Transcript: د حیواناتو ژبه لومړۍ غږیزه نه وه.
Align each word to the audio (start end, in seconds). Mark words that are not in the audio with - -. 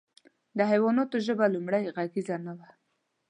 د 0.57 0.59
حیواناتو 0.71 1.17
ژبه 1.27 1.45
لومړۍ 1.55 1.83
غږیزه 1.95 2.35
نه 2.45 2.53
وه. 2.57 2.69